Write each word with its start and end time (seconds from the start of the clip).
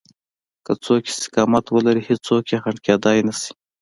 که 0.65 0.71
څوک 0.85 1.03
استقامت 1.11 1.65
ولري 1.69 2.01
هېڅوک 2.09 2.43
يې 2.51 2.57
خنډ 2.63 2.77
کېدای 2.85 3.17
نشي. 3.27 3.51